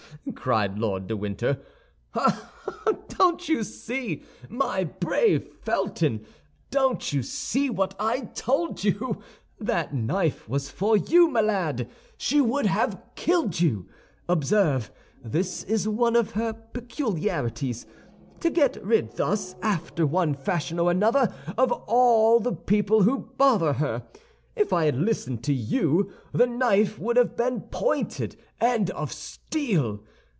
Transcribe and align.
cried 0.35 0.77
Lord 0.77 1.07
de 1.07 1.15
Winter; 1.17 1.61
"ha, 2.11 2.51
ha! 2.63 2.91
Don't 3.07 3.47
you 3.49 3.63
see, 3.63 4.23
my 4.49 4.83
brave 4.83 5.47
Felton; 5.63 6.25
don't 6.69 7.11
you 7.13 7.23
see 7.23 7.69
what 7.69 7.95
I 7.99 8.25
told 8.35 8.83
you? 8.83 9.19
That 9.59 9.93
knife 9.95 10.47
was 10.49 10.69
for 10.69 10.95
you, 10.97 11.27
my 11.29 11.41
lad; 11.41 11.89
she 12.17 12.39
would 12.41 12.65
have 12.67 13.01
killed 13.15 13.59
you. 13.61 13.87
Observe, 14.29 14.91
this 15.23 15.63
is 15.63 15.87
one 15.87 16.15
of 16.15 16.31
her 16.31 16.53
peculiarities, 16.53 17.85
to 18.41 18.49
get 18.49 18.83
rid 18.83 19.13
thus, 19.15 19.55
after 19.61 20.05
one 20.05 20.33
fashion 20.35 20.77
or 20.77 20.91
another, 20.91 21.33
of 21.57 21.71
all 21.71 22.39
the 22.39 22.53
people 22.53 23.03
who 23.03 23.17
bother 23.37 23.73
her. 23.73 24.03
If 24.55 24.73
I 24.73 24.85
had 24.85 24.97
listened 24.97 25.43
to 25.45 25.53
you, 25.53 26.11
the 26.33 26.47
knife 26.47 26.99
would 26.99 27.17
have 27.17 27.35
been 27.37 27.61
pointed 27.61 28.35
and 28.59 28.89
of 28.91 29.11
steel. 29.13 30.03